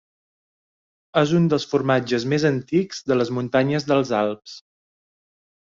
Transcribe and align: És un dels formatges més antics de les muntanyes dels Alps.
És 1.21 1.33
un 1.41 1.45
dels 1.51 1.67
formatges 1.75 2.25
més 2.33 2.47
antics 2.51 3.05
de 3.13 3.21
les 3.21 3.33
muntanyes 3.41 3.89
dels 3.93 4.15
Alps. 4.25 4.57